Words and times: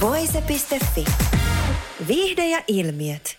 Voise.fi. 0.00 1.04
Viihde 2.08 2.48
ja 2.48 2.62
ilmiöt. 2.68 3.38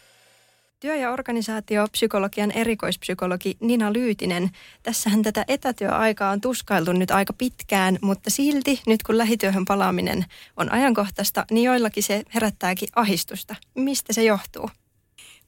Työ- 0.79 0.95
ja 0.95 1.11
organisaatiopsykologian 1.11 2.51
erikoispsykologi 2.51 3.57
Nina 3.59 3.93
Lyytinen. 3.93 4.49
Tässähän 4.83 5.21
tätä 5.21 5.45
etätyöaikaa 5.47 6.31
on 6.31 6.41
tuskailtu 6.41 6.93
nyt 6.93 7.11
aika 7.11 7.33
pitkään, 7.33 7.97
mutta 8.01 8.29
silti 8.29 8.81
nyt 8.87 9.03
kun 9.03 9.17
lähityöhön 9.17 9.65
palaaminen 9.65 10.25
on 10.57 10.71
ajankohtaista, 10.71 11.45
niin 11.51 11.63
joillakin 11.63 12.03
se 12.03 12.23
herättääkin 12.33 12.89
ahistusta. 12.95 13.55
Mistä 13.75 14.13
se 14.13 14.23
johtuu? 14.23 14.69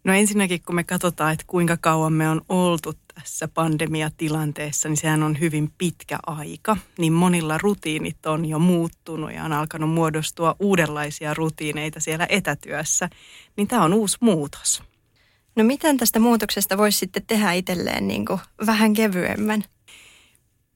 No 0.03 0.13
ensinnäkin, 0.13 0.61
kun 0.65 0.75
me 0.75 0.83
katsotaan, 0.83 1.33
että 1.33 1.45
kuinka 1.47 1.77
kauan 1.81 2.13
me 2.13 2.29
on 2.29 2.41
oltu 2.49 2.93
tässä 3.13 3.47
pandemiatilanteessa, 3.47 4.89
niin 4.89 4.97
sehän 4.97 5.23
on 5.23 5.39
hyvin 5.39 5.71
pitkä 5.77 6.19
aika. 6.27 6.77
Niin 6.97 7.13
monilla 7.13 7.57
rutiinit 7.57 8.25
on 8.25 8.45
jo 8.45 8.59
muuttunut 8.59 9.33
ja 9.33 9.43
on 9.43 9.53
alkanut 9.53 9.89
muodostua 9.89 10.55
uudenlaisia 10.59 11.33
rutiineita 11.33 11.99
siellä 11.99 12.27
etätyössä. 12.29 13.09
Niin 13.57 13.67
tämä 13.67 13.83
on 13.83 13.93
uusi 13.93 14.17
muutos. 14.19 14.83
No 15.55 15.63
miten 15.63 15.97
tästä 15.97 16.19
muutoksesta 16.19 16.77
voisi 16.77 16.97
sitten 16.97 17.23
tehdä 17.27 17.51
itselleen 17.51 18.07
niin 18.07 18.25
kuin 18.25 18.39
vähän 18.65 18.93
kevyemmän? 18.93 19.63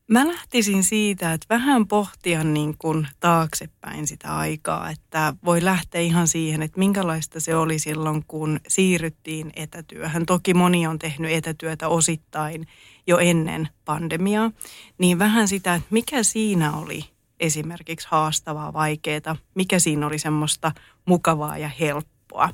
Mä 0.07 0.27
lähtisin 0.27 0.83
siitä, 0.83 1.33
että 1.33 1.45
vähän 1.49 1.87
pohtia 1.87 2.43
niin 2.43 2.77
kuin 2.77 3.07
taaksepäin 3.19 4.07
sitä 4.07 4.37
aikaa, 4.37 4.89
että 4.89 5.33
voi 5.45 5.63
lähteä 5.63 6.01
ihan 6.01 6.27
siihen, 6.27 6.61
että 6.61 6.79
minkälaista 6.79 7.39
se 7.39 7.55
oli 7.55 7.79
silloin, 7.79 8.23
kun 8.27 8.59
siirryttiin 8.67 9.51
etätyöhön. 9.55 10.25
Toki 10.25 10.53
moni 10.53 10.87
on 10.87 10.99
tehnyt 10.99 11.31
etätyötä 11.31 11.87
osittain 11.87 12.67
jo 13.07 13.17
ennen 13.17 13.69
pandemiaa, 13.85 14.51
niin 14.97 15.19
vähän 15.19 15.47
sitä, 15.47 15.75
että 15.75 15.87
mikä 15.89 16.23
siinä 16.23 16.77
oli 16.77 17.05
esimerkiksi 17.39 18.07
haastavaa, 18.11 18.73
vaikeaa, 18.73 19.35
mikä 19.55 19.79
siinä 19.79 20.07
oli 20.07 20.19
semmoista 20.19 20.71
mukavaa 21.05 21.57
ja 21.57 21.69
helppoa. 21.79 22.49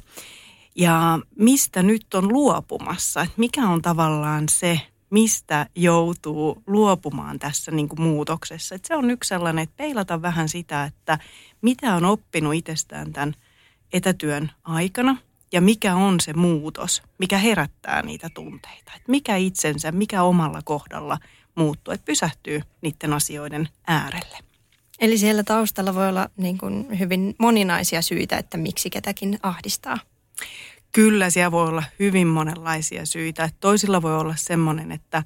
Ja 0.76 1.20
mistä 1.40 1.84
nyt 1.84 2.14
on 2.14 2.34
luopumassa, 2.34 3.22
että 3.22 3.36
mikä 3.38 3.67
on 3.67 3.82
tavallaan 3.82 4.50
se, 4.50 4.82
mistä 5.14 5.66
joutuu 5.75 6.64
luopumaan 6.67 7.39
tässä 7.39 7.72
niin 7.72 7.89
kuin 7.89 8.02
muutoksessa. 8.02 8.75
Et 8.75 8.86
se 8.86 8.95
on 8.95 9.09
yksi 9.09 9.28
sellainen, 9.28 9.64
että 9.64 9.78
peilata 9.78 10.22
vähän 10.22 10.50
sitä, 10.50 10.83
että 10.83 11.17
mitä 11.61 11.95
on 11.95 12.05
oppinut 12.05 12.53
itsestään 12.53 13.14
tämän 13.14 13.33
etätyön 13.94 14.52
aikana 14.64 15.17
ja 15.52 15.61
mikä 15.61 15.95
on 15.95 16.20
se 16.20 16.33
muutos, 16.33 17.03
mikä 17.20 17.38
herättää 17.38 18.02
niitä 18.02 18.30
tunteita. 18.33 18.92
Et 18.95 19.08
mikä 19.08 19.36
itsensä, 19.36 19.92
mikä 19.92 20.23
omalla 20.23 20.61
kohdalla 20.66 21.17
muuttuu, 21.55 21.94
että 21.94 22.05
pysähtyy 22.05 22.61
niiden 22.81 23.14
asioiden 23.14 23.70
äärelle. 23.88 24.38
Eli 25.00 25.17
siellä 25.17 25.44
taustalla 25.44 25.95
voi 25.95 26.09
olla 26.09 26.30
niin 26.38 26.58
kuin 26.58 27.00
hyvin 27.00 27.36
moninaisia 27.39 28.02
syitä, 28.02 28.38
että 28.38 28.58
miksi 28.58 28.89
ketäkin 28.89 29.39
ahdistaa. 29.44 29.98
Kyllä, 30.94 31.30
siellä 31.30 31.52
voi 31.52 31.67
olla 31.67 31.83
hyvin 31.99 32.27
monenlaisia 32.27 33.05
syitä. 33.05 33.49
Toisilla 33.59 34.02
voi 34.02 34.17
olla 34.17 34.36
semmoinen, 34.38 34.92
että, 34.92 35.23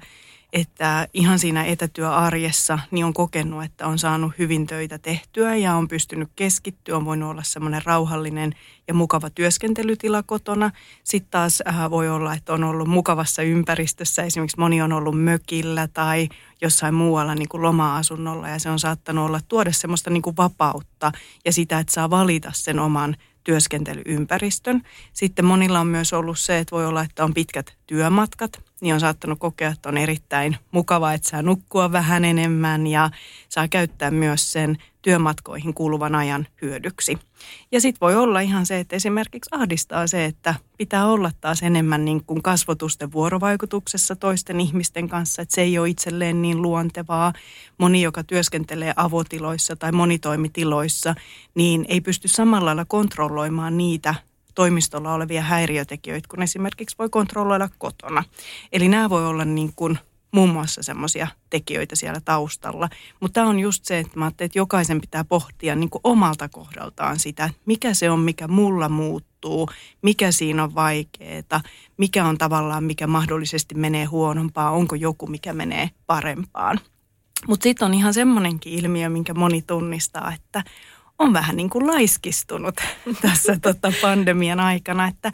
että 0.52 1.08
ihan 1.14 1.38
siinä 1.38 1.64
etätyöarjessa 1.64 2.78
niin 2.90 3.04
on 3.04 3.14
kokenut, 3.14 3.64
että 3.64 3.86
on 3.86 3.98
saanut 3.98 4.32
hyvin 4.38 4.66
töitä 4.66 4.98
tehtyä 4.98 5.56
ja 5.56 5.74
on 5.74 5.88
pystynyt 5.88 6.28
keskittyä. 6.36 6.96
On 6.96 7.04
voinut 7.04 7.30
olla 7.30 7.42
semmoinen 7.42 7.82
rauhallinen 7.84 8.52
ja 8.88 8.94
mukava 8.94 9.30
työskentelytila 9.30 10.22
kotona. 10.22 10.70
Sitten 11.04 11.30
taas 11.30 11.62
äh, 11.68 11.90
voi 11.90 12.08
olla, 12.08 12.34
että 12.34 12.52
on 12.52 12.64
ollut 12.64 12.88
mukavassa 12.88 13.42
ympäristössä. 13.42 14.22
Esimerkiksi 14.22 14.58
moni 14.60 14.82
on 14.82 14.92
ollut 14.92 15.20
mökillä 15.20 15.88
tai 15.88 16.28
jossain 16.60 16.94
muualla 16.94 17.34
niin 17.34 17.48
kuin 17.48 17.62
loma-asunnolla 17.62 18.48
ja 18.48 18.58
se 18.58 18.70
on 18.70 18.78
saattanut 18.78 19.26
olla 19.26 19.40
tuoda 19.48 19.72
semmoista 19.72 20.10
niin 20.10 20.22
kuin 20.22 20.36
vapautta 20.36 21.12
ja 21.44 21.52
sitä, 21.52 21.78
että 21.78 21.92
saa 21.92 22.10
valita 22.10 22.50
sen 22.54 22.78
oman 22.78 23.16
työskentelyympäristön. 23.48 24.82
Sitten 25.12 25.44
monilla 25.44 25.80
on 25.80 25.86
myös 25.86 26.12
ollut 26.12 26.38
se, 26.38 26.58
että 26.58 26.76
voi 26.76 26.86
olla, 26.86 27.02
että 27.02 27.24
on 27.24 27.34
pitkät 27.34 27.76
työmatkat, 27.86 28.62
niin 28.80 28.94
on 28.94 29.00
saattanut 29.00 29.38
kokea, 29.38 29.70
että 29.70 29.88
on 29.88 29.98
erittäin 29.98 30.56
mukavaa, 30.70 31.12
että 31.12 31.28
saa 31.28 31.42
nukkua 31.42 31.92
vähän 31.92 32.24
enemmän 32.24 32.86
ja 32.86 33.10
saa 33.48 33.68
käyttää 33.68 34.10
myös 34.10 34.52
sen 34.52 34.78
työmatkoihin 35.08 35.74
kuuluvan 35.74 36.14
ajan 36.14 36.46
hyödyksi. 36.62 37.18
Ja 37.72 37.80
sitten 37.80 38.00
voi 38.00 38.16
olla 38.16 38.40
ihan 38.40 38.66
se, 38.66 38.78
että 38.78 38.96
esimerkiksi 38.96 39.50
ahdistaa 39.52 40.06
se, 40.06 40.24
että 40.24 40.54
pitää 40.78 41.06
olla 41.06 41.30
taas 41.40 41.62
enemmän 41.62 42.04
niin 42.04 42.24
kuin 42.24 42.42
kasvotusten 42.42 43.12
vuorovaikutuksessa 43.12 44.16
toisten 44.16 44.60
ihmisten 44.60 45.08
kanssa, 45.08 45.42
että 45.42 45.54
se 45.54 45.60
ei 45.60 45.78
ole 45.78 45.88
itselleen 45.88 46.42
niin 46.42 46.62
luontevaa. 46.62 47.32
Moni, 47.78 48.02
joka 48.02 48.24
työskentelee 48.24 48.92
avotiloissa 48.96 49.76
tai 49.76 49.92
monitoimitiloissa, 49.92 51.14
niin 51.54 51.84
ei 51.88 52.00
pysty 52.00 52.28
samalla 52.28 52.66
lailla 52.66 52.84
kontrolloimaan 52.84 53.78
niitä 53.78 54.14
toimistolla 54.54 55.14
olevia 55.14 55.42
häiriötekijöitä, 55.42 56.28
kun 56.28 56.42
esimerkiksi 56.42 56.96
voi 56.98 57.08
kontrolloida 57.08 57.68
kotona. 57.78 58.24
Eli 58.72 58.88
nämä 58.88 59.10
voi 59.10 59.26
olla 59.26 59.44
niin 59.44 59.72
kuin 59.76 59.98
muun 60.30 60.50
muassa 60.50 60.82
semmoisia 60.82 61.28
tekijöitä 61.50 61.96
siellä 61.96 62.20
taustalla. 62.24 62.88
Mutta 63.20 63.34
tämä 63.34 63.46
on 63.46 63.58
just 63.58 63.84
se, 63.84 63.98
että 63.98 64.18
mä 64.18 64.26
että 64.26 64.58
jokaisen 64.58 65.00
pitää 65.00 65.24
pohtia 65.24 65.76
niin 65.76 65.90
kuin 65.90 66.00
omalta 66.04 66.48
kohdaltaan 66.48 67.18
sitä, 67.18 67.50
mikä 67.66 67.94
se 67.94 68.10
on, 68.10 68.20
mikä 68.20 68.48
mulla 68.48 68.88
muuttuu, 68.88 69.68
mikä 70.02 70.32
siinä 70.32 70.64
on 70.64 70.74
vaikeaa, 70.74 71.60
mikä 71.96 72.24
on 72.24 72.38
tavallaan, 72.38 72.84
mikä 72.84 73.06
mahdollisesti 73.06 73.74
menee 73.74 74.04
huonompaa, 74.04 74.70
onko 74.70 74.94
joku, 74.94 75.26
mikä 75.26 75.52
menee 75.52 75.90
parempaan. 76.06 76.80
Mutta 77.46 77.62
sitten 77.62 77.86
on 77.86 77.94
ihan 77.94 78.14
semmoinenkin 78.14 78.72
ilmiö, 78.72 79.08
minkä 79.08 79.34
moni 79.34 79.62
tunnistaa, 79.62 80.32
että 80.32 80.64
on 81.18 81.32
vähän 81.32 81.56
niin 81.56 81.70
kuin 81.70 81.86
laiskistunut 81.86 82.74
tässä 83.22 83.58
tota 83.62 83.92
pandemian 84.02 84.60
aikana, 84.60 85.08
että 85.08 85.32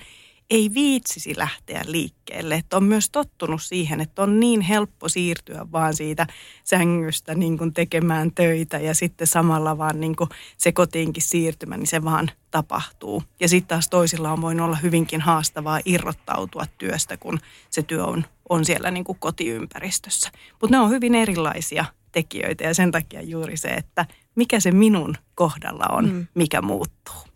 ei 0.51 0.71
viitsisi 0.75 1.35
lähteä 1.39 1.83
liikkeelle. 1.87 2.55
Että 2.55 2.77
on 2.77 2.85
myös 2.85 3.11
tottunut 3.11 3.63
siihen, 3.63 4.01
että 4.01 4.23
on 4.23 4.41
niin 4.41 4.61
helppo 4.61 5.09
siirtyä 5.09 5.67
vaan 5.73 5.95
siitä 5.95 6.27
sängystä 6.65 7.35
niin 7.35 7.59
kuin 7.59 7.75
tekemään 7.75 8.33
töitä 8.33 8.79
ja 8.79 8.95
sitten 8.95 9.27
samalla 9.27 9.79
vaan 9.79 10.01
niin 10.01 10.17
kuin 10.17 10.31
se 10.59 10.73
kotiinkin 10.73 11.23
siirtymä, 11.23 11.77
niin 11.77 11.87
se 11.87 12.05
vaan 12.05 12.31
tapahtuu. 12.51 13.23
Ja 13.41 13.49
sitten 13.49 13.69
taas 13.69 13.89
toisilla 13.89 14.33
on 14.33 14.43
voinut 14.43 14.65
olla 14.65 14.77
hyvinkin 14.77 15.21
haastavaa 15.21 15.81
irrottautua 15.85 16.65
työstä, 16.79 17.17
kun 17.17 17.41
se 17.71 17.83
työ 17.83 18.05
on, 18.05 18.25
on 18.49 18.65
siellä 18.65 18.91
niin 18.91 19.05
kuin 19.05 19.19
kotiympäristössä. 19.19 20.31
Mutta 20.61 20.77
ne 20.77 20.81
on 20.81 20.91
hyvin 20.91 21.15
erilaisia 21.15 21.85
tekijöitä 22.13 22.65
ja 22.65 22.75
sen 22.75 22.91
takia 22.91 23.23
juuri 23.23 23.57
se, 23.57 23.69
että 23.69 24.07
mikä 24.35 24.61
se 24.61 24.71
minun 24.71 25.15
kohdalla 25.35 25.87
on, 25.93 26.13
mm. 26.13 26.27
mikä 26.35 26.63
muuttuu. 26.63 27.34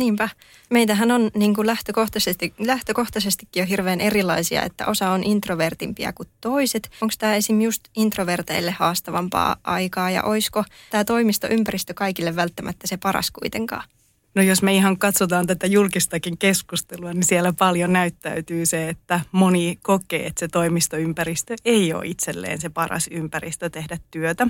Niinpä. 0.00 0.28
Meitähän 0.70 1.10
on 1.10 1.30
niin 1.34 1.54
kuin 1.54 1.66
lähtökohtaisesti, 1.66 2.54
lähtökohtaisestikin 2.58 3.60
jo 3.60 3.66
hirveän 3.66 4.00
erilaisia, 4.00 4.62
että 4.62 4.86
osa 4.86 5.10
on 5.10 5.24
introvertimpia 5.24 6.12
kuin 6.12 6.28
toiset. 6.40 6.90
Onko 7.00 7.14
tämä 7.18 7.34
esim. 7.34 7.60
just 7.60 7.82
introverteille 7.96 8.70
haastavampaa 8.70 9.56
aikaa 9.64 10.10
ja 10.10 10.22
olisiko 10.22 10.64
tämä 10.90 11.04
toimistoympäristö 11.04 11.94
kaikille 11.94 12.36
välttämättä 12.36 12.86
se 12.86 12.96
paras 12.96 13.30
kuitenkaan? 13.30 13.84
No 14.34 14.42
jos 14.42 14.62
me 14.62 14.74
ihan 14.74 14.98
katsotaan 14.98 15.46
tätä 15.46 15.66
julkistakin 15.66 16.38
keskustelua, 16.38 17.12
niin 17.12 17.24
siellä 17.24 17.52
paljon 17.52 17.92
näyttäytyy 17.92 18.66
se, 18.66 18.88
että 18.88 19.20
moni 19.32 19.78
kokee, 19.82 20.26
että 20.26 20.40
se 20.40 20.48
toimistoympäristö 20.48 21.54
ei 21.64 21.92
ole 21.92 22.06
itselleen 22.06 22.60
se 22.60 22.68
paras 22.68 23.08
ympäristö 23.10 23.70
tehdä 23.70 23.98
työtä. 24.10 24.46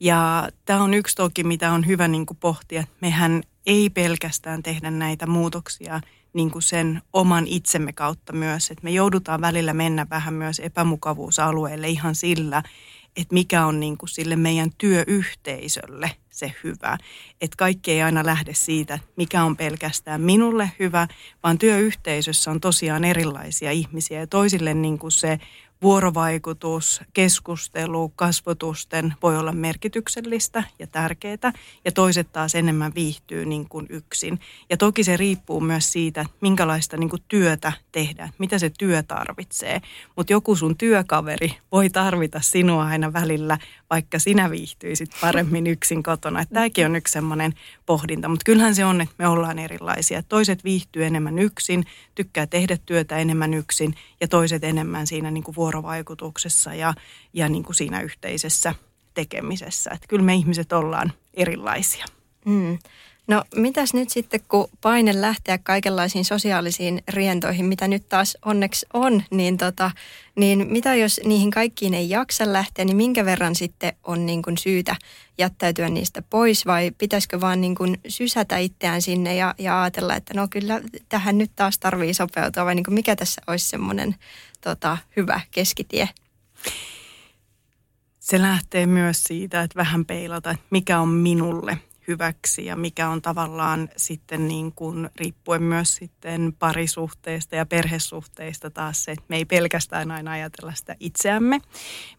Ja 0.00 0.48
tämä 0.64 0.82
on 0.82 0.94
yksi 0.94 1.16
toki, 1.16 1.44
mitä 1.44 1.72
on 1.72 1.86
hyvä 1.86 2.08
niin 2.08 2.26
kuin 2.26 2.38
pohtia. 2.40 2.84
Mehän 3.00 3.42
ei 3.68 3.90
pelkästään 3.90 4.62
tehdä 4.62 4.90
näitä 4.90 5.26
muutoksia 5.26 6.00
niin 6.32 6.50
kuin 6.50 6.62
sen 6.62 7.02
oman 7.12 7.46
itsemme 7.46 7.92
kautta 7.92 8.32
myös. 8.32 8.70
Että 8.70 8.84
me 8.84 8.90
joudutaan 8.90 9.40
välillä 9.40 9.74
mennä 9.74 10.06
vähän 10.10 10.34
myös 10.34 10.60
epämukavuusalueelle 10.60 11.88
ihan 11.88 12.14
sillä, 12.14 12.62
että 13.16 13.34
mikä 13.34 13.66
on 13.66 13.80
niin 13.80 13.98
kuin 13.98 14.08
sille 14.08 14.36
meidän 14.36 14.70
työyhteisölle 14.78 16.10
se 16.30 16.54
hyvä. 16.64 16.98
Että 17.40 17.56
kaikki 17.56 17.92
ei 17.92 18.02
aina 18.02 18.26
lähde 18.26 18.54
siitä, 18.54 18.98
mikä 19.16 19.44
on 19.44 19.56
pelkästään 19.56 20.20
minulle 20.20 20.70
hyvä, 20.78 21.08
vaan 21.42 21.58
työyhteisössä 21.58 22.50
on 22.50 22.60
tosiaan 22.60 23.04
erilaisia 23.04 23.70
ihmisiä 23.70 24.20
ja 24.20 24.26
toisille 24.26 24.74
niin 24.74 24.98
kuin 24.98 25.12
se 25.12 25.38
vuorovaikutus, 25.82 27.00
keskustelu, 27.12 28.12
kasvotusten 28.16 29.14
voi 29.22 29.38
olla 29.38 29.52
merkityksellistä 29.52 30.64
ja 30.78 30.86
tärkeää 30.86 31.52
ja 31.84 31.92
toiset 31.92 32.32
taas 32.32 32.54
enemmän 32.54 32.92
viihtyy 32.94 33.46
niin 33.46 33.68
kuin 33.68 33.86
yksin. 33.90 34.40
Ja 34.70 34.76
toki 34.76 35.04
se 35.04 35.16
riippuu 35.16 35.60
myös 35.60 35.92
siitä, 35.92 36.24
minkälaista 36.40 36.96
niin 36.96 37.10
kuin 37.10 37.22
työtä 37.28 37.72
tehdään, 37.92 38.30
mitä 38.38 38.58
se 38.58 38.70
työ 38.78 39.02
tarvitsee. 39.02 39.80
Mutta 40.16 40.32
joku 40.32 40.56
sun 40.56 40.76
työkaveri 40.76 41.54
voi 41.72 41.90
tarvita 41.90 42.40
sinua 42.40 42.84
aina 42.84 43.12
välillä, 43.12 43.58
vaikka 43.90 44.18
sinä 44.18 44.50
viihtyisit 44.50 45.10
paremmin 45.20 45.66
yksin 45.66 46.02
kotona. 46.02 46.44
Tämäkin 46.46 46.86
on 46.86 46.96
yksi 46.96 47.12
semmoinen 47.12 47.52
pohdinta, 47.86 48.28
mutta 48.28 48.44
kyllähän 48.44 48.74
se 48.74 48.84
on, 48.84 49.00
että 49.00 49.14
me 49.18 49.28
ollaan 49.28 49.58
erilaisia. 49.58 50.22
Toiset 50.22 50.64
viihtyy 50.64 51.04
enemmän 51.04 51.38
yksin, 51.38 51.84
tykkää 52.14 52.46
tehdä 52.46 52.78
työtä 52.86 53.16
enemmän 53.16 53.54
yksin 53.54 53.94
ja 54.20 54.28
toiset 54.28 54.64
enemmän 54.64 55.06
siinä 55.06 55.30
niin 55.30 55.44
kuin 55.44 55.56
vuorovaikutuksessa 55.68 56.74
ja, 56.74 56.94
ja 57.32 57.48
niin 57.48 57.62
kuin 57.62 57.76
siinä 57.76 58.00
yhteisessä 58.00 58.74
tekemisessä. 59.14 59.90
Että 59.94 60.06
kyllä 60.08 60.24
me 60.24 60.34
ihmiset 60.34 60.72
ollaan 60.72 61.12
erilaisia. 61.34 62.04
Mm. 62.44 62.78
No 63.26 63.44
mitäs 63.54 63.94
nyt 63.94 64.10
sitten, 64.10 64.40
kun 64.48 64.68
paine 64.80 65.20
lähteä 65.20 65.58
kaikenlaisiin 65.58 66.24
sosiaalisiin 66.24 67.02
rientoihin, 67.08 67.66
mitä 67.66 67.88
nyt 67.88 68.08
taas 68.08 68.38
onneksi 68.44 68.86
on, 68.94 69.22
niin, 69.30 69.58
tota, 69.58 69.90
niin 70.36 70.66
mitä 70.70 70.94
jos 70.94 71.20
niihin 71.24 71.50
kaikkiin 71.50 71.94
ei 71.94 72.10
jaksa 72.10 72.52
lähteä, 72.52 72.84
niin 72.84 72.96
minkä 72.96 73.24
verran 73.24 73.54
sitten 73.54 73.92
on 74.04 74.26
niin 74.26 74.42
kuin 74.42 74.58
syytä 74.58 74.96
jättäytyä 75.38 75.88
niistä 75.88 76.22
pois 76.22 76.66
vai 76.66 76.90
pitäisikö 76.98 77.40
vaan 77.40 77.60
niin 77.60 77.74
kuin 77.74 78.00
sysätä 78.08 78.56
itseään 78.58 79.02
sinne 79.02 79.34
ja, 79.34 79.54
ja 79.58 79.82
ajatella, 79.82 80.16
että 80.16 80.34
no 80.34 80.48
kyllä 80.50 80.80
tähän 81.08 81.38
nyt 81.38 81.50
taas 81.56 81.78
tarvii 81.78 82.14
sopeutua 82.14 82.64
vai 82.64 82.74
niin 82.74 82.84
kuin 82.84 82.94
mikä 82.94 83.16
tässä 83.16 83.42
olisi 83.46 83.68
semmoinen 83.68 84.14
tota, 84.60 84.98
hyvä 85.16 85.40
keskitie? 85.50 86.08
Se 88.18 88.42
lähtee 88.42 88.86
myös 88.86 89.24
siitä, 89.24 89.62
että 89.62 89.76
vähän 89.76 90.04
peilata, 90.04 90.50
että 90.50 90.66
mikä 90.70 91.00
on 91.00 91.08
minulle 91.08 91.78
hyväksi 92.08 92.64
ja 92.64 92.76
mikä 92.76 93.08
on 93.08 93.22
tavallaan 93.22 93.88
sitten 93.96 94.48
niin 94.48 94.72
kuin 94.72 95.10
riippuen 95.16 95.62
myös 95.62 95.94
sitten 95.94 96.52
parisuhteista 96.58 97.56
ja 97.56 97.66
perhesuhteista 97.66 98.70
taas 98.70 99.04
se, 99.04 99.12
että 99.12 99.24
me 99.28 99.36
ei 99.36 99.44
pelkästään 99.44 100.10
aina 100.10 100.30
ajatella 100.30 100.74
sitä 100.74 100.96
itseämme, 101.00 101.60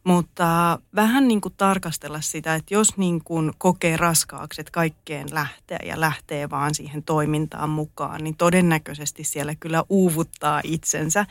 mutta 0.04 0.80
vähän 0.96 1.28
niin 1.28 1.42
kuin 1.42 1.54
tarkastella 1.58 2.22
sitä, 2.22 2.56
että 2.56 2.74
jos 2.74 2.98
niin 2.98 3.24
kuin 3.24 3.52
kokee 3.58 3.98
raskaaksi, 3.98 4.62
että 4.62 4.72
kaikkeen 4.72 5.28
lähtee 5.32 5.80
ja 5.86 6.00
lähtee 6.00 6.50
vaan 6.50 6.76
siihen 6.76 7.04
toimintaan 7.04 7.70
mukaan, 7.70 8.24
niin 8.24 8.36
todennäköisesti 8.36 9.24
siellä 9.24 9.56
kyllä 9.56 9.84
uuvuttaa 9.90 10.62
itsensä. 10.64 11.26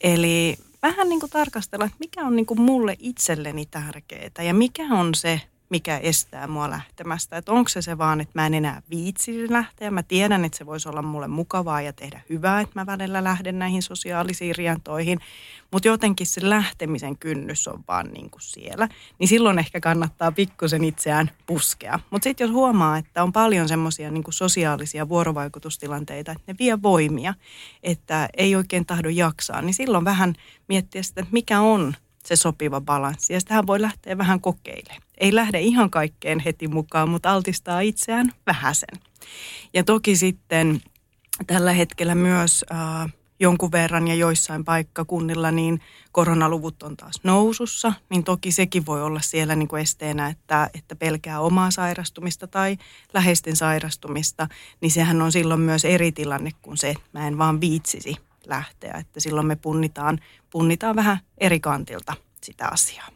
Eli 0.00 0.56
vähän 0.82 1.08
niin 1.08 1.20
kuin 1.20 1.30
tarkastella, 1.30 1.84
että 1.84 1.96
mikä 2.00 2.26
on 2.26 2.36
niin 2.36 2.46
kuin 2.46 2.60
mulle 2.60 2.96
itselleni 2.98 3.66
tärkeää 3.66 4.44
ja 4.44 4.54
mikä 4.54 4.82
on 4.82 5.14
se 5.14 5.40
mikä 5.70 5.98
estää 5.98 6.46
mua 6.46 6.70
lähtemästä. 6.70 7.36
Että 7.36 7.52
onko 7.52 7.68
se 7.68 7.82
se 7.82 7.98
vaan, 7.98 8.20
että 8.20 8.32
mä 8.34 8.46
en 8.46 8.54
enää 8.54 8.82
viitsi 8.90 9.52
lähteä. 9.52 9.90
Mä 9.90 10.02
tiedän, 10.02 10.44
että 10.44 10.58
se 10.58 10.66
voisi 10.66 10.88
olla 10.88 11.02
mulle 11.02 11.28
mukavaa 11.28 11.80
ja 11.80 11.92
tehdä 11.92 12.20
hyvää, 12.30 12.60
että 12.60 12.80
mä 12.80 12.86
välillä 12.86 13.24
lähden 13.24 13.58
näihin 13.58 13.82
sosiaalisiin 13.82 14.56
rientoihin. 14.56 15.20
Mutta 15.70 15.88
jotenkin 15.88 16.26
se 16.26 16.50
lähtemisen 16.50 17.18
kynnys 17.18 17.68
on 17.68 17.84
vaan 17.88 18.06
niin 18.06 18.30
kuin 18.30 18.42
siellä. 18.42 18.88
Niin 19.18 19.28
silloin 19.28 19.58
ehkä 19.58 19.80
kannattaa 19.80 20.32
pikkusen 20.32 20.84
itseään 20.84 21.30
puskea. 21.46 22.00
Mutta 22.10 22.24
sitten 22.24 22.44
jos 22.44 22.54
huomaa, 22.54 22.98
että 22.98 23.22
on 23.22 23.32
paljon 23.32 23.68
semmoisia 23.68 24.10
niin 24.10 24.24
sosiaalisia 24.30 25.08
vuorovaikutustilanteita, 25.08 26.32
että 26.32 26.44
ne 26.46 26.54
vie 26.58 26.82
voimia, 26.82 27.34
että 27.82 28.28
ei 28.36 28.56
oikein 28.56 28.86
tahdo 28.86 29.08
jaksaa, 29.08 29.62
niin 29.62 29.74
silloin 29.74 30.04
vähän 30.04 30.34
miettiä 30.68 31.02
sitä, 31.02 31.20
että 31.20 31.32
mikä 31.32 31.60
on 31.60 31.94
se 32.24 32.36
sopiva 32.36 32.80
balanssi. 32.80 33.32
Ja 33.32 33.40
sitähän 33.40 33.66
voi 33.66 33.80
lähteä 33.80 34.18
vähän 34.18 34.40
kokeilemaan. 34.40 35.03
Ei 35.18 35.34
lähde 35.34 35.60
ihan 35.60 35.90
kaikkeen 35.90 36.40
heti 36.40 36.68
mukaan, 36.68 37.08
mutta 37.08 37.32
altistaa 37.32 37.80
itseään 37.80 38.32
vähäsen. 38.46 39.00
Ja 39.74 39.84
toki 39.84 40.16
sitten 40.16 40.80
tällä 41.46 41.72
hetkellä 41.72 42.14
myös 42.14 42.64
äh, 42.72 43.12
jonkun 43.40 43.72
verran 43.72 44.08
ja 44.08 44.14
joissain 44.14 44.64
paikkakunnilla 44.64 45.50
niin 45.50 45.80
koronaluvut 46.12 46.82
on 46.82 46.96
taas 46.96 47.20
nousussa, 47.22 47.92
niin 48.10 48.24
toki 48.24 48.52
sekin 48.52 48.86
voi 48.86 49.02
olla 49.02 49.20
siellä 49.20 49.54
niin 49.54 49.68
kuin 49.68 49.82
esteenä, 49.82 50.28
että, 50.28 50.70
että 50.74 50.96
pelkää 50.96 51.40
omaa 51.40 51.70
sairastumista 51.70 52.46
tai 52.46 52.76
läheisten 53.14 53.56
sairastumista, 53.56 54.48
niin 54.80 54.90
sehän 54.90 55.22
on 55.22 55.32
silloin 55.32 55.60
myös 55.60 55.84
eri 55.84 56.12
tilanne 56.12 56.50
kuin 56.62 56.76
se, 56.76 56.90
että 56.90 57.08
mä 57.12 57.26
en 57.26 57.38
vaan 57.38 57.60
viitsisi 57.60 58.16
lähteä. 58.46 58.94
Että 59.00 59.20
silloin 59.20 59.46
me 59.46 59.56
punnitaan, 59.56 60.20
punnitaan 60.50 60.96
vähän 60.96 61.18
eri 61.38 61.60
kantilta 61.60 62.14
sitä 62.42 62.68
asiaa. 62.68 63.08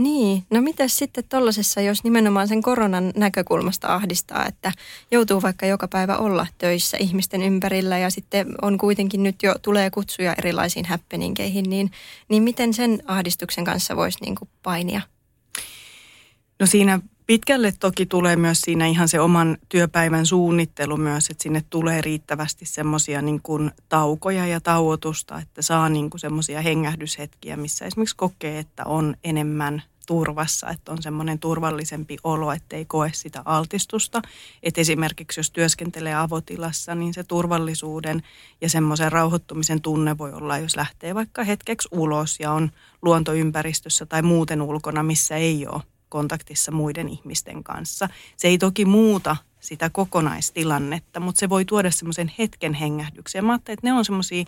Niin, 0.00 0.44
no 0.50 0.60
mitä 0.60 0.88
sitten 0.88 1.24
tuollaisessa, 1.28 1.80
jos 1.80 2.04
nimenomaan 2.04 2.48
sen 2.48 2.62
koronan 2.62 3.12
näkökulmasta 3.16 3.94
ahdistaa, 3.94 4.46
että 4.46 4.72
joutuu 5.10 5.42
vaikka 5.42 5.66
joka 5.66 5.88
päivä 5.88 6.16
olla 6.16 6.46
töissä 6.58 6.96
ihmisten 6.96 7.42
ympärillä 7.42 7.98
ja 7.98 8.10
sitten 8.10 8.46
on 8.62 8.78
kuitenkin 8.78 9.22
nyt 9.22 9.42
jo 9.42 9.54
tulee 9.62 9.90
kutsuja 9.90 10.34
erilaisiin 10.38 10.84
häppeninkeihin, 10.84 11.70
niin, 11.70 11.90
niin 12.28 12.42
miten 12.42 12.74
sen 12.74 13.02
ahdistuksen 13.06 13.64
kanssa 13.64 13.96
voisi 13.96 14.18
niin 14.20 14.34
kuin 14.34 14.48
painia? 14.62 15.00
No 16.60 16.66
siinä 16.66 17.00
Pitkälle 17.30 17.72
toki 17.80 18.06
tulee 18.06 18.36
myös 18.36 18.60
siinä 18.60 18.86
ihan 18.86 19.08
se 19.08 19.20
oman 19.20 19.58
työpäivän 19.68 20.26
suunnittelu 20.26 20.96
myös, 20.96 21.30
että 21.30 21.42
sinne 21.42 21.64
tulee 21.70 22.00
riittävästi 22.00 22.66
semmoisia 22.66 23.22
niin 23.22 23.40
kuin 23.42 23.70
taukoja 23.88 24.46
ja 24.46 24.60
tauotusta, 24.60 25.38
että 25.38 25.62
saa 25.62 25.88
niin 25.88 26.10
kuin 26.10 26.20
semmoisia 26.20 26.62
hengähdyshetkiä, 26.62 27.56
missä 27.56 27.84
esimerkiksi 27.84 28.16
kokee, 28.16 28.58
että 28.58 28.84
on 28.84 29.16
enemmän 29.24 29.82
turvassa, 30.06 30.70
että 30.70 30.92
on 30.92 31.02
semmoinen 31.02 31.38
turvallisempi 31.38 32.16
olo, 32.24 32.52
ettei 32.52 32.84
koe 32.84 33.10
sitä 33.14 33.42
altistusta. 33.44 34.22
Että 34.62 34.80
esimerkiksi 34.80 35.40
jos 35.40 35.50
työskentelee 35.50 36.14
avotilassa, 36.14 36.94
niin 36.94 37.14
se 37.14 37.24
turvallisuuden 37.24 38.22
ja 38.60 38.68
semmoisen 38.68 39.12
rauhoittumisen 39.12 39.80
tunne 39.80 40.18
voi 40.18 40.32
olla, 40.32 40.58
jos 40.58 40.76
lähtee 40.76 41.14
vaikka 41.14 41.44
hetkeksi 41.44 41.88
ulos 41.90 42.40
ja 42.40 42.52
on 42.52 42.70
luontoympäristössä 43.02 44.06
tai 44.06 44.22
muuten 44.22 44.62
ulkona, 44.62 45.02
missä 45.02 45.36
ei 45.36 45.66
ole 45.66 45.82
kontaktissa 46.10 46.72
muiden 46.72 47.08
ihmisten 47.08 47.64
kanssa. 47.64 48.08
Se 48.36 48.48
ei 48.48 48.58
toki 48.58 48.84
muuta 48.84 49.36
sitä 49.60 49.90
kokonaistilannetta, 49.90 51.20
mutta 51.20 51.40
se 51.40 51.48
voi 51.48 51.64
tuoda 51.64 51.90
semmoisen 51.90 52.32
hetken 52.38 52.74
hengähdyksen. 52.74 53.44
mä 53.44 53.52
ajattelin, 53.52 53.74
että 53.74 53.86
ne 53.86 53.92
on 53.92 54.04
semmoisia 54.04 54.44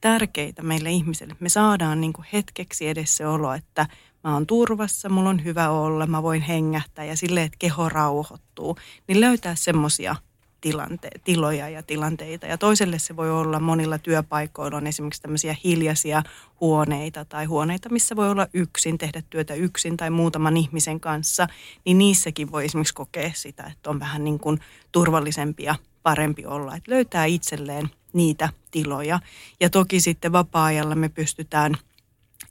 tärkeitä 0.00 0.62
meille 0.62 0.90
ihmisille. 0.90 1.36
Me 1.40 1.48
saadaan 1.48 2.00
niin 2.00 2.12
kuin 2.12 2.26
hetkeksi 2.32 2.88
edes 2.88 3.16
se 3.16 3.26
olo, 3.26 3.52
että 3.52 3.86
mä 4.24 4.34
oon 4.34 4.46
turvassa, 4.46 5.08
mulla 5.08 5.30
on 5.30 5.44
hyvä 5.44 5.70
olla, 5.70 6.06
mä 6.06 6.22
voin 6.22 6.42
hengähtää 6.42 7.04
ja 7.04 7.16
silleen, 7.16 7.46
että 7.46 7.58
keho 7.58 7.88
rauhoittuu. 7.88 8.76
Niin 9.06 9.20
löytää 9.20 9.54
semmoisia 9.54 10.16
tilante- 10.60 11.20
tiloja 11.24 11.68
ja 11.68 11.82
tilanteita. 11.82 12.46
Ja 12.46 12.58
toiselle 12.58 12.98
se 12.98 13.16
voi 13.16 13.30
olla 13.30 13.60
monilla 13.60 13.98
työpaikoilla 13.98 14.76
on 14.76 14.86
esimerkiksi 14.86 15.22
tämmöisiä 15.22 15.56
hiljaisia 15.64 16.22
huoneita 16.60 17.24
tai 17.24 17.44
huoneita, 17.44 17.88
missä 17.88 18.16
voi 18.16 18.30
olla 18.30 18.46
yksin, 18.54 18.98
tehdä 18.98 19.22
työtä 19.30 19.54
yksin 19.54 19.96
tai 19.96 20.10
muutaman 20.10 20.56
ihmisen 20.56 21.00
kanssa. 21.00 21.46
Niin 21.84 21.98
niissäkin 21.98 22.52
voi 22.52 22.64
esimerkiksi 22.64 22.94
kokea 22.94 23.30
sitä, 23.34 23.64
että 23.64 23.90
on 23.90 24.00
vähän 24.00 24.24
niin 24.24 24.38
kuin 24.38 24.60
turvallisempi 24.92 25.62
ja 25.62 25.74
parempi 26.02 26.46
olla. 26.46 26.76
Että 26.76 26.90
löytää 26.90 27.24
itselleen 27.24 27.90
niitä 28.12 28.48
tiloja. 28.70 29.20
Ja 29.60 29.70
toki 29.70 30.00
sitten 30.00 30.32
vapaa-ajalla 30.32 30.94
me 30.94 31.08
pystytään 31.08 31.74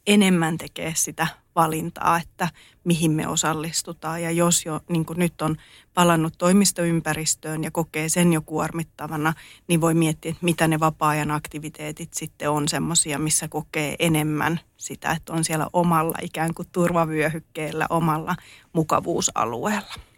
enemmän 0.08 0.58
tekemään 0.58 0.96
sitä 0.96 1.28
valintaa, 1.56 2.18
että 2.18 2.50
mihin 2.84 3.12
me 3.12 3.28
osallistutaan. 3.28 4.24
Ja 4.24 4.32
jos 4.32 4.66
jo 4.66 4.80
niin 4.90 5.06
nyt 5.16 5.42
on 5.42 5.56
palannut 5.94 6.34
toimistoympäristöön 6.38 7.64
ja 7.64 7.72
kokee 7.72 8.10
sen 8.10 8.34
jo 8.34 8.42
kuormittavana, 8.42 9.34
niin 9.68 9.82
voi 9.82 9.94
miettiä, 9.94 10.32
että 10.32 10.46
mitä 10.46 10.68
ne 10.68 10.80
vapaa-ajan 10.80 11.32
aktiviteetit 11.32 12.14
sitten 12.14 12.50
on 12.50 12.68
semmoisia, 12.68 13.20
missä 13.20 13.48
kokee 13.48 13.96
enemmän 14.00 14.60
sitä, 14.78 15.12
että 15.12 15.34
on 15.34 15.44
siellä 15.44 15.68
omalla 15.74 16.18
ikään 16.22 16.54
kuin 16.54 16.68
turvavyöhykkeellä, 16.72 17.86
omalla 17.90 18.36
mukavuusalueella. 18.74 20.09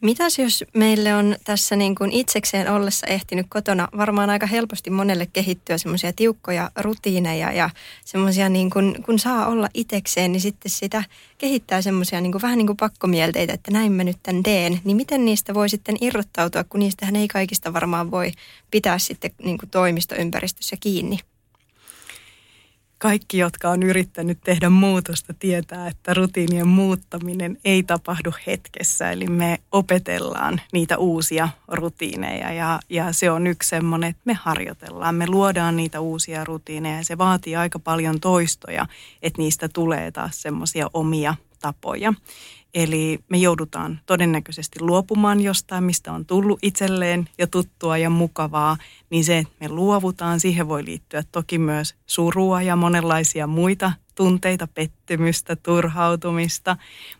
Mitäs 0.00 0.38
jos 0.38 0.64
meille 0.74 1.14
on 1.14 1.36
tässä 1.44 1.76
niin 1.76 1.94
kuin 1.94 2.12
itsekseen 2.12 2.72
ollessa 2.72 3.06
ehtinyt 3.06 3.46
kotona 3.48 3.88
varmaan 3.96 4.30
aika 4.30 4.46
helposti 4.46 4.90
monelle 4.90 5.26
kehittyä 5.26 5.78
semmoisia 5.78 6.12
tiukkoja 6.12 6.70
rutiineja 6.78 7.52
ja 7.52 7.70
semmoisia 8.04 8.48
niin 8.48 8.70
kuin, 8.70 9.02
kun 9.02 9.18
saa 9.18 9.46
olla 9.46 9.68
itsekseen, 9.74 10.32
niin 10.32 10.40
sitten 10.40 10.70
sitä 10.70 11.04
kehittää 11.38 11.82
semmoisia 11.82 12.20
niin 12.20 12.32
kuin, 12.32 12.42
vähän 12.42 12.58
niin 12.58 12.66
kuin 12.66 12.76
pakkomielteitä, 12.76 13.52
että 13.52 13.70
näin 13.70 13.92
mä 13.92 14.04
nyt 14.04 14.18
tämän 14.22 14.42
teen. 14.42 14.80
Niin 14.84 14.96
miten 14.96 15.24
niistä 15.24 15.54
voi 15.54 15.68
sitten 15.68 15.96
irrottautua, 16.00 16.64
kun 16.64 16.80
niistähän 16.80 17.16
ei 17.16 17.28
kaikista 17.28 17.72
varmaan 17.72 18.10
voi 18.10 18.32
pitää 18.70 18.98
sitten 18.98 19.30
niin 19.42 19.58
kuin 19.58 19.70
toimistoympäristössä 19.70 20.76
kiinni? 20.80 21.18
Kaikki, 23.00 23.38
jotka 23.38 23.70
on 23.70 23.82
yrittänyt 23.82 24.38
tehdä 24.44 24.70
muutosta, 24.70 25.34
tietää, 25.34 25.88
että 25.88 26.14
rutiinien 26.14 26.68
muuttaminen 26.68 27.58
ei 27.64 27.82
tapahdu 27.82 28.32
hetkessä. 28.46 29.10
Eli 29.10 29.26
me 29.26 29.58
opetellaan 29.72 30.60
niitä 30.72 30.98
uusia 30.98 31.48
rutiineja 31.68 32.52
ja, 32.52 32.80
ja 32.88 33.12
se 33.12 33.30
on 33.30 33.46
yksi 33.46 33.68
semmoinen, 33.68 34.10
että 34.10 34.22
me 34.24 34.34
harjoitellaan, 34.34 35.14
me 35.14 35.26
luodaan 35.26 35.76
niitä 35.76 36.00
uusia 36.00 36.44
rutiineja 36.44 36.96
ja 36.96 37.04
se 37.04 37.18
vaatii 37.18 37.56
aika 37.56 37.78
paljon 37.78 38.20
toistoja, 38.20 38.86
että 39.22 39.42
niistä 39.42 39.68
tulee 39.68 40.10
taas 40.10 40.42
semmoisia 40.42 40.90
omia 40.94 41.34
tapoja. 41.60 42.14
Eli 42.74 43.18
me 43.28 43.38
joudutaan 43.38 44.00
todennäköisesti 44.06 44.80
luopumaan 44.80 45.40
jostain, 45.40 45.84
mistä 45.84 46.12
on 46.12 46.26
tullut 46.26 46.58
itselleen 46.62 47.28
ja 47.38 47.46
tuttua 47.46 47.98
ja 47.98 48.10
mukavaa, 48.10 48.76
niin 49.10 49.24
se, 49.24 49.38
että 49.38 49.54
me 49.60 49.68
luovutaan, 49.68 50.40
siihen 50.40 50.68
voi 50.68 50.84
liittyä 50.84 51.22
toki 51.32 51.58
myös 51.58 51.94
surua 52.06 52.62
ja 52.62 52.76
monenlaisia 52.76 53.46
muita 53.46 53.92
tunteita, 54.14 54.68
pettymystä, 54.74 55.56
turhautumista. 55.56 56.76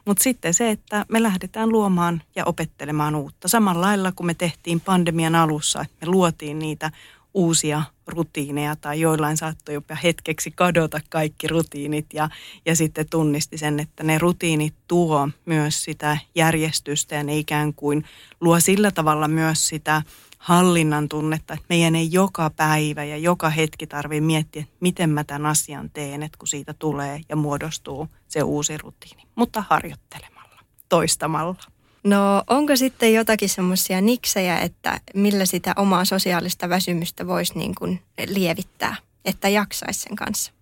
Mutta 0.07 0.23
sitten 0.23 0.55
se, 0.55 0.71
että 0.71 1.07
me 1.09 1.23
lähdetään 1.23 1.69
luomaan 1.69 2.23
ja 2.37 2.45
opettelemaan 2.45 3.15
uutta. 3.15 3.49
Samalla 3.49 3.81
lailla 3.81 4.13
kuin 4.13 4.27
me 4.27 4.35
tehtiin 4.35 4.81
pandemian 4.81 5.35
alussa, 5.35 5.81
että 5.81 6.07
me 6.07 6.11
luotiin 6.11 6.59
niitä 6.59 6.91
uusia 7.35 7.83
rutiineja 8.07 8.77
tai 8.77 9.01
joillain 9.01 9.37
saattoi 9.37 9.75
jopa 9.75 9.95
hetkeksi 9.95 10.51
kadota 10.51 11.01
kaikki 11.09 11.49
rutiinit 11.49 12.07
ja, 12.13 12.29
ja 12.67 12.77
sitten 12.77 13.07
tunnisti 13.11 13.59
sen, 13.59 13.81
että 13.81 14.05
ne 14.05 14.19
rutiinit 14.19 14.75
tuo 14.89 15.29
myös 15.47 15.85
sitä 15.85 16.19
järjestystä 16.35 17.15
ja 17.15 17.23
ne 17.23 17.39
ikään 17.39 17.75
kuin 17.75 18.05
luo 18.41 18.61
sillä 18.61 18.91
tavalla 18.91 19.29
myös 19.29 19.69
sitä 19.69 20.03
hallinnan 20.39 21.09
tunnetta, 21.09 21.55
että 21.55 21.67
meidän 21.69 21.97
ei 21.97 22.09
joka 22.13 22.51
päivä 22.51 23.05
ja 23.05 23.17
joka 23.17 23.51
hetki 23.51 23.87
tarvitse 23.87 24.21
miettiä, 24.21 24.63
että 24.63 24.77
miten 24.81 25.11
mä 25.11 25.25
tämän 25.25 25.47
asian 25.47 25.91
teen, 25.91 26.23
että 26.23 26.39
kun 26.39 26.49
siitä 26.49 26.75
tulee 26.79 27.21
ja 27.29 27.37
muodostuu 27.37 28.09
se 28.29 28.43
uusi 28.43 28.79
rutiini, 28.79 29.23
mutta 29.35 29.65
harjoittelemalla, 29.69 30.61
toistamalla. 30.89 31.80
No 32.05 32.43
onko 32.47 32.77
sitten 32.77 33.15
jotakin 33.15 33.49
semmoisia 33.49 34.01
niksejä, 34.01 34.59
että 34.59 35.01
millä 35.15 35.47
sitä 35.47 35.73
omaa 35.77 36.05
sosiaalista 36.05 36.69
väsymystä 36.69 37.27
voisi 37.27 37.59
niin 37.59 37.75
kuin 37.75 38.03
lievittää, 38.27 38.97
että 39.25 39.49
jaksaisi 39.49 40.01
sen 40.01 40.17
kanssa? 40.17 40.53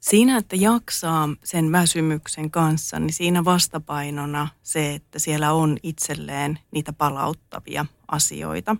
Siinä, 0.00 0.36
että 0.36 0.56
jaksaa 0.56 1.28
sen 1.44 1.72
väsymyksen 1.72 2.50
kanssa, 2.50 2.98
niin 2.98 3.12
siinä 3.12 3.44
vastapainona 3.44 4.48
se, 4.62 4.94
että 4.94 5.18
siellä 5.18 5.52
on 5.52 5.76
itselleen 5.82 6.58
niitä 6.70 6.92
palauttavia 6.92 7.86
asioita. 8.08 8.76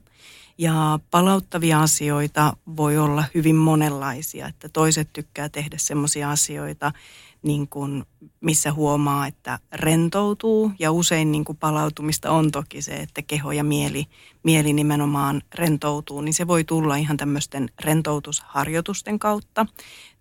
Ja 0.58 0.98
palauttavia 1.10 1.82
asioita 1.82 2.56
voi 2.76 2.98
olla 2.98 3.24
hyvin 3.34 3.56
monenlaisia, 3.56 4.46
että 4.46 4.68
toiset 4.68 5.12
tykkää 5.12 5.48
tehdä 5.48 5.76
semmoisia 5.78 6.30
asioita, 6.30 6.92
niin 7.42 7.68
kuin, 7.68 8.04
missä 8.40 8.72
huomaa, 8.72 9.26
että 9.26 9.58
rentoutuu. 9.72 10.72
Ja 10.78 10.92
usein 10.92 11.32
niin 11.32 11.44
kuin 11.44 11.58
palautumista 11.58 12.30
on 12.30 12.50
toki 12.50 12.82
se, 12.82 12.96
että 12.96 13.22
keho 13.22 13.52
ja 13.52 13.64
mieli, 13.64 14.06
mieli 14.42 14.72
nimenomaan 14.72 15.42
rentoutuu. 15.54 16.20
Niin 16.20 16.34
se 16.34 16.46
voi 16.46 16.64
tulla 16.64 16.96
ihan 16.96 17.16
tämmöisten 17.16 17.68
rentoutusharjoitusten 17.80 19.18
kautta. 19.18 19.66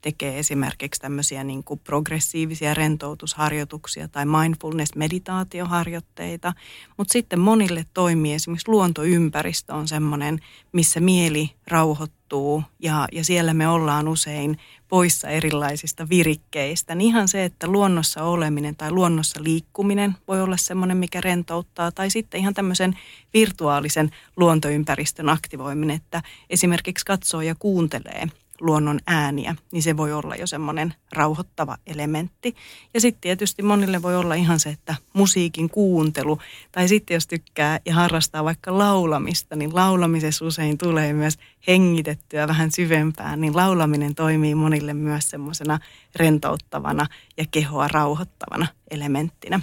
Tekee 0.08 0.40
esimerkiksi 0.40 1.02
tämmöisiä 1.02 1.44
niin 1.44 1.64
kuin 1.64 1.80
progressiivisia 1.80 2.74
rentoutusharjoituksia 2.74 4.08
tai 4.08 4.26
mindfulness-meditaatioharjoitteita. 4.26 6.54
Mutta 6.98 7.12
sitten 7.12 7.40
monille 7.40 7.86
toimii 7.94 8.34
esimerkiksi 8.34 8.72
luontoympäristö 8.72 9.74
on 9.74 9.88
semmoinen, 9.88 10.40
missä 10.72 11.00
mieli 11.00 11.52
rauhoittuu 11.68 12.64
ja, 12.80 13.08
ja 13.12 13.24
siellä 13.24 13.54
me 13.54 13.68
ollaan 13.68 14.08
usein 14.08 14.58
poissa 14.88 15.30
erilaisista 15.30 16.10
virikkeistä. 16.10 16.96
Niin 16.96 17.10
ihan 17.10 17.28
se, 17.28 17.46
että 17.46 17.68
luonnossa 17.68 18.24
oleminen 18.24 18.76
tai 18.76 18.92
luonnossa 18.92 19.44
liikkuminen 19.44 20.16
voi 20.28 20.42
olla 20.42 20.58
semmoinen, 20.58 20.98
mikä 20.98 21.22
rentouttaa. 21.22 21.92
Tai 21.92 22.10
sitten 22.10 22.40
ihan 22.40 22.54
tämmöisen 22.54 22.98
virtuaalisen 23.34 24.12
luontoympäristön 24.38 25.30
aktivoiminen, 25.30 25.96
että 25.96 26.22
esimerkiksi 26.50 27.06
katsoo 27.06 27.42
ja 27.42 27.56
kuuntelee 27.60 28.28
luonnon 28.62 29.00
ääniä, 29.08 29.56
niin 29.72 29.84
se 29.84 29.98
voi 29.98 30.14
olla 30.14 30.36
jo 30.36 30.48
semmoinen 30.48 30.94
rauhoittava 31.12 31.78
elementti. 31.88 32.56
Ja 32.94 33.02
sitten 33.02 33.22
tietysti 33.22 33.64
monille 33.64 34.02
voi 34.02 34.16
olla 34.16 34.36
ihan 34.36 34.60
se, 34.60 34.70
että 34.70 34.96
musiikin 35.14 35.70
kuuntelu, 35.70 36.40
tai 36.72 36.88
sitten 36.88 37.16
jos 37.16 37.28
tykkää 37.28 37.80
ja 37.86 37.94
harrastaa 37.94 38.44
vaikka 38.44 38.78
laulamista, 38.78 39.56
niin 39.56 39.76
laulamisessa 39.76 40.46
usein 40.46 40.78
tulee 40.78 41.14
myös 41.14 41.38
hengitettyä 41.68 42.48
vähän 42.48 42.72
syvempään, 42.72 43.42
niin 43.42 43.56
laulaminen 43.56 44.16
toimii 44.16 44.56
monille 44.56 44.94
myös 44.94 45.30
semmoisena 45.30 45.80
rentouttavana 46.16 47.08
ja 47.38 47.46
kehoa 47.52 47.88
rauhoittavana 47.88 48.68
elementtinä. 48.92 49.60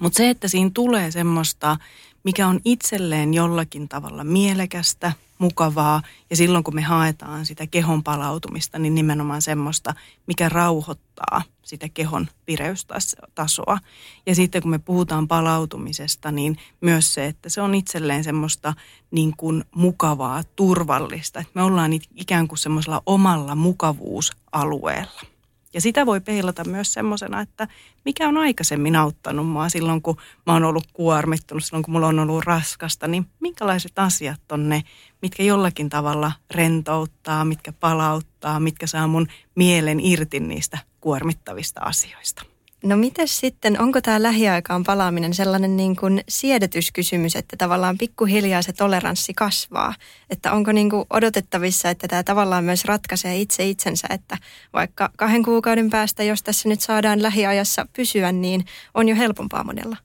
Mutta 0.00 0.16
se, 0.16 0.30
että 0.30 0.48
siinä 0.48 0.70
tulee 0.74 1.10
semmoista, 1.10 1.76
mikä 2.24 2.46
on 2.46 2.60
itselleen 2.64 3.34
jollakin 3.34 3.88
tavalla 3.88 4.24
mielekästä, 4.24 5.12
mukavaa 5.38 6.02
ja 6.30 6.36
silloin 6.36 6.64
kun 6.64 6.74
me 6.74 6.82
haetaan 6.82 7.46
sitä 7.46 7.66
kehon 7.66 8.02
palautumista, 8.02 8.78
niin 8.78 8.94
nimenomaan 8.94 9.42
semmoista, 9.42 9.94
mikä 10.26 10.48
rauhoittaa 10.48 11.42
sitä 11.62 11.88
kehon 11.88 12.28
vireystasoa. 12.46 13.78
Ja 14.26 14.34
sitten 14.34 14.62
kun 14.62 14.70
me 14.70 14.78
puhutaan 14.78 15.28
palautumisesta, 15.28 16.32
niin 16.32 16.58
myös 16.80 17.14
se, 17.14 17.26
että 17.26 17.48
se 17.48 17.60
on 17.60 17.74
itselleen 17.74 18.24
semmoista 18.24 18.74
niin 19.10 19.34
kuin 19.36 19.64
mukavaa, 19.74 20.42
turvallista. 20.56 21.40
Että 21.40 21.52
me 21.54 21.62
ollaan 21.62 21.92
ikään 22.16 22.48
kuin 22.48 22.58
semmoisella 22.58 23.02
omalla 23.06 23.54
mukavuusalueella. 23.54 25.37
Ja 25.78 25.82
sitä 25.82 26.06
voi 26.06 26.20
peilata 26.20 26.64
myös 26.64 26.92
semmoisena, 26.92 27.40
että 27.40 27.68
mikä 28.04 28.28
on 28.28 28.36
aikaisemmin 28.36 28.96
auttanut 28.96 29.48
mua 29.48 29.68
silloin, 29.68 30.02
kun 30.02 30.16
mä 30.46 30.52
oon 30.52 30.64
ollut 30.64 30.86
kuormittunut, 30.92 31.64
silloin 31.64 31.82
kun 31.82 31.92
mulla 31.92 32.06
on 32.06 32.18
ollut 32.18 32.44
raskasta, 32.44 33.08
niin 33.08 33.26
minkälaiset 33.40 33.98
asiat 33.98 34.52
on 34.52 34.68
ne, 34.68 34.82
mitkä 35.22 35.42
jollakin 35.42 35.88
tavalla 35.88 36.32
rentouttaa, 36.50 37.44
mitkä 37.44 37.72
palauttaa, 37.72 38.60
mitkä 38.60 38.86
saa 38.86 39.06
mun 39.06 39.26
mielen 39.54 40.00
irti 40.00 40.40
niistä 40.40 40.78
kuormittavista 41.00 41.80
asioista. 41.80 42.57
No 42.84 42.96
miten 42.96 43.28
sitten, 43.28 43.80
onko 43.80 44.00
tämä 44.00 44.22
lähiaikaan 44.22 44.84
palaaminen 44.84 45.34
sellainen 45.34 45.76
niin 45.76 45.96
kuin 45.96 46.20
siedetyskysymys, 46.28 47.36
että 47.36 47.56
tavallaan 47.56 47.98
pikkuhiljaa 47.98 48.62
se 48.62 48.72
toleranssi 48.72 49.34
kasvaa? 49.34 49.94
Että 50.30 50.52
onko 50.52 50.72
niin 50.72 50.90
kuin 50.90 51.06
odotettavissa, 51.10 51.90
että 51.90 52.08
tämä 52.08 52.22
tavallaan 52.22 52.64
myös 52.64 52.84
ratkaisee 52.84 53.36
itse 53.36 53.66
itsensä, 53.66 54.08
että 54.10 54.38
vaikka 54.72 55.10
kahden 55.16 55.42
kuukauden 55.42 55.90
päästä, 55.90 56.22
jos 56.22 56.42
tässä 56.42 56.68
nyt 56.68 56.80
saadaan 56.80 57.22
lähiajassa 57.22 57.86
pysyä, 57.96 58.32
niin 58.32 58.64
on 58.94 59.08
jo 59.08 59.16
helpompaa 59.16 59.64
monella? 59.64 59.96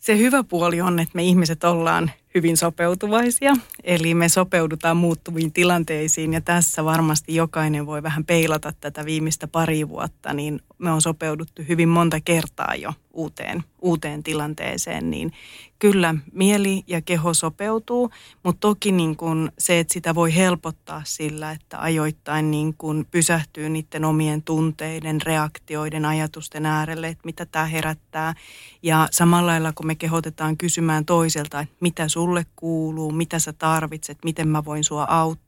Se 0.00 0.18
hyvä 0.18 0.44
puoli 0.44 0.80
on, 0.80 0.98
että 0.98 1.12
me 1.14 1.22
ihmiset 1.22 1.64
ollaan 1.64 2.10
hyvin 2.34 2.56
sopeutuvaisia, 2.56 3.56
eli 3.84 4.14
me 4.14 4.28
sopeudutaan 4.28 4.96
muuttuviin 4.96 5.52
tilanteisiin 5.52 6.32
ja 6.32 6.40
tässä 6.40 6.84
varmasti 6.84 7.34
jokainen 7.34 7.86
voi 7.86 8.02
vähän 8.02 8.24
peilata 8.24 8.72
tätä 8.80 9.04
viimeistä 9.04 9.48
pari 9.48 9.88
vuotta, 9.88 10.32
niin 10.32 10.60
me 10.78 10.92
on 10.92 11.02
sopeuduttu 11.02 11.62
hyvin 11.68 11.88
monta 11.88 12.20
kertaa 12.20 12.74
jo 12.74 12.92
uuteen, 13.12 13.64
uuteen 13.82 14.22
tilanteeseen, 14.22 15.10
niin 15.10 15.32
kyllä 15.78 16.14
mieli 16.32 16.84
ja 16.86 17.02
keho 17.02 17.34
sopeutuu, 17.34 18.10
mutta 18.42 18.60
toki 18.60 18.92
niin 18.92 19.16
kun 19.16 19.52
se, 19.58 19.78
että 19.78 19.92
sitä 19.92 20.14
voi 20.14 20.34
helpottaa 20.34 21.02
sillä, 21.04 21.50
että 21.50 21.82
ajoittain 21.82 22.50
niin 22.50 22.74
kun 22.74 23.06
pysähtyy 23.10 23.68
niiden 23.68 24.04
omien 24.04 24.42
tunteiden, 24.42 25.22
reaktioiden, 25.22 26.04
ajatusten 26.04 26.66
äärelle, 26.66 27.08
että 27.08 27.22
mitä 27.24 27.46
tämä 27.46 27.64
herättää. 27.64 28.34
Ja 28.82 29.08
samalla 29.10 29.46
lailla, 29.46 29.72
kun 29.72 29.86
me 29.86 29.94
kehotetaan 29.94 30.56
kysymään 30.56 31.04
toiselta, 31.04 31.60
että 31.60 31.76
mitä 31.80 32.08
sulle 32.08 32.46
kuuluu, 32.56 33.12
mitä 33.12 33.38
sä 33.38 33.52
tarvitset, 33.52 34.18
miten 34.24 34.48
mä 34.48 34.64
voin 34.64 34.84
sua 34.84 35.06
auttaa, 35.08 35.45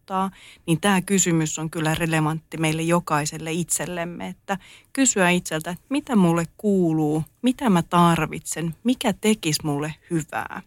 niin 0.67 0.81
tämä 0.81 1.03
kysymys 1.03 1.59
on 1.59 1.71
kyllä 1.71 1.95
relevantti 1.95 2.57
meille 2.57 2.83
jokaiselle 2.83 3.53
itsellemme, 3.53 4.29
että 4.29 4.59
kysyä 4.93 5.31
itseltä, 5.31 5.71
että 5.71 5.85
mitä 5.89 6.17
mulle 6.17 6.45
kuuluu, 6.57 7.25
mitä 7.43 7.71
mä 7.71 7.83
tarvitsen, 7.83 8.75
mikä 8.85 9.13
tekisi 9.13 9.61
mulle 9.65 9.95
hyvää. 10.11 10.63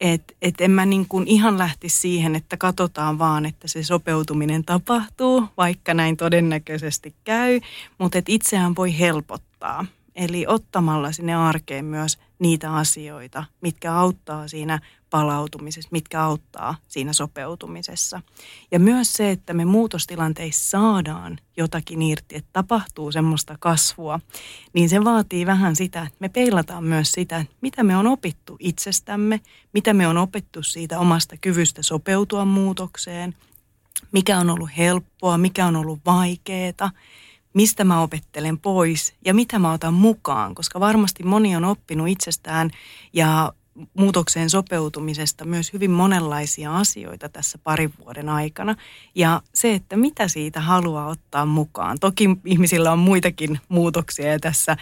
Että 0.00 0.34
et 0.42 0.60
en 0.60 0.70
mä 0.70 0.86
niin 0.86 1.08
kuin 1.08 1.28
ihan 1.28 1.58
lähti 1.58 1.88
siihen, 1.88 2.36
että 2.36 2.56
katsotaan 2.56 3.18
vaan, 3.18 3.46
että 3.46 3.68
se 3.68 3.82
sopeutuminen 3.82 4.64
tapahtuu, 4.64 5.44
vaikka 5.56 5.94
näin 5.94 6.16
todennäköisesti 6.16 7.14
käy, 7.24 7.60
mutta 7.98 8.18
että 8.18 8.32
itseään 8.32 8.76
voi 8.76 8.98
helpottaa. 8.98 9.86
Eli 10.14 10.44
ottamalla 10.46 11.12
sinne 11.12 11.34
arkeen 11.34 11.84
myös 11.84 12.18
niitä 12.38 12.74
asioita, 12.74 13.44
mitkä 13.60 13.94
auttaa 13.94 14.48
siinä 14.48 14.80
palautumisessa, 15.10 15.88
mitkä 15.92 16.22
auttaa 16.22 16.74
siinä 16.88 17.12
sopeutumisessa. 17.12 18.22
Ja 18.70 18.78
myös 18.78 19.12
se, 19.12 19.30
että 19.30 19.54
me 19.54 19.64
muutostilanteissa 19.64 20.70
saadaan 20.70 21.38
jotakin 21.56 22.02
irti, 22.02 22.36
että 22.36 22.50
tapahtuu 22.52 23.12
semmoista 23.12 23.56
kasvua, 23.60 24.20
niin 24.72 24.88
se 24.88 25.04
vaatii 25.04 25.46
vähän 25.46 25.76
sitä, 25.76 26.02
että 26.02 26.16
me 26.20 26.28
peilataan 26.28 26.84
myös 26.84 27.12
sitä, 27.12 27.44
mitä 27.60 27.82
me 27.82 27.96
on 27.96 28.06
opittu 28.06 28.56
itsestämme, 28.60 29.40
mitä 29.72 29.94
me 29.94 30.08
on 30.08 30.18
opittu 30.18 30.62
siitä 30.62 30.98
omasta 30.98 31.36
kyvystä 31.36 31.82
sopeutua 31.82 32.44
muutokseen, 32.44 33.34
mikä 34.12 34.38
on 34.38 34.50
ollut 34.50 34.70
helppoa, 34.76 35.38
mikä 35.38 35.66
on 35.66 35.76
ollut 35.76 36.00
vaikeaa, 36.06 36.90
mistä 37.54 37.84
mä 37.84 38.02
opettelen 38.02 38.58
pois 38.58 39.14
ja 39.24 39.34
mitä 39.34 39.58
mä 39.58 39.72
otan 39.72 39.94
mukaan, 39.94 40.54
koska 40.54 40.80
varmasti 40.80 41.22
moni 41.22 41.56
on 41.56 41.64
oppinut 41.64 42.08
itsestään 42.08 42.70
ja 43.12 43.52
muutokseen 43.94 44.50
sopeutumisesta 44.50 45.44
myös 45.44 45.72
hyvin 45.72 45.90
monenlaisia 45.90 46.76
asioita 46.76 47.28
tässä 47.28 47.58
parin 47.58 47.92
vuoden 48.04 48.28
aikana. 48.28 48.74
Ja 49.14 49.42
se, 49.54 49.74
että 49.74 49.96
mitä 49.96 50.28
siitä 50.28 50.60
haluaa 50.60 51.06
ottaa 51.06 51.46
mukaan. 51.46 51.98
Toki 52.00 52.28
ihmisillä 52.44 52.92
on 52.92 52.98
muitakin 52.98 53.60
muutoksia 53.68 54.32
ja 54.32 54.38
tässä 54.38 54.76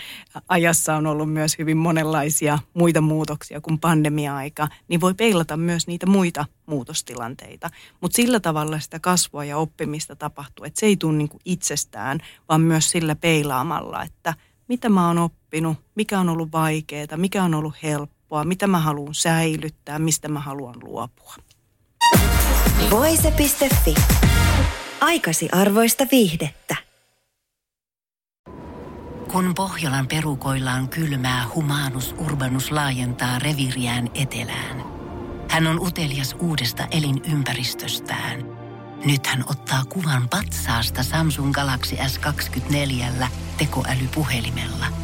ajassa 0.48 0.96
on 0.96 1.06
ollut 1.06 1.32
myös 1.32 1.58
hyvin 1.58 1.76
monenlaisia 1.76 2.58
muita 2.74 3.00
muutoksia 3.00 3.60
kuin 3.60 3.78
pandemia-aika, 3.78 4.68
niin 4.88 5.00
voi 5.00 5.14
peilata 5.14 5.56
myös 5.56 5.86
niitä 5.86 6.06
muita 6.06 6.46
muutostilanteita. 6.66 7.70
Mutta 8.00 8.16
sillä 8.16 8.40
tavalla 8.40 8.80
sitä 8.80 9.00
kasvua 9.00 9.44
ja 9.44 9.58
oppimista 9.58 10.16
tapahtuu, 10.16 10.64
että 10.64 10.80
se 10.80 10.86
ei 10.86 10.96
tule 10.96 11.16
niinku 11.16 11.38
itsestään, 11.44 12.20
vaan 12.48 12.60
myös 12.60 12.90
sillä 12.90 13.14
peilaamalla, 13.16 14.02
että 14.02 14.34
mitä 14.68 14.88
mä 14.88 15.06
oon 15.06 15.18
oppinut, 15.18 15.76
mikä 15.94 16.20
on 16.20 16.28
ollut 16.28 16.52
vaikeaa, 16.52 17.16
mikä 17.16 17.44
on 17.44 17.54
ollut 17.54 17.74
helppoa 17.82 18.13
helppoa, 18.34 18.44
mitä 18.44 18.66
mä 18.66 18.78
haluan 18.78 19.14
säilyttää, 19.14 19.98
mistä 19.98 20.28
mä 20.28 20.40
haluan 20.40 20.74
luopua. 20.82 21.34
Voise.fi. 22.90 23.94
Aikasi 25.00 25.48
arvoista 25.52 26.06
viihdettä. 26.12 26.76
Kun 29.32 29.54
Pohjolan 29.54 30.06
perukoillaan 30.06 30.88
kylmää, 30.88 31.44
humanus 31.54 32.14
urbanus 32.18 32.70
laajentaa 32.70 33.38
reviriään 33.38 34.10
etelään. 34.14 34.84
Hän 35.50 35.66
on 35.66 35.80
utelias 35.80 36.36
uudesta 36.40 36.86
elinympäristöstään. 36.90 38.44
Nyt 39.04 39.26
hän 39.26 39.44
ottaa 39.46 39.84
kuvan 39.84 40.28
patsaasta 40.28 41.02
Samsung 41.02 41.52
Galaxy 41.52 41.96
S24 41.96 43.26
tekoälypuhelimella– 43.58 44.86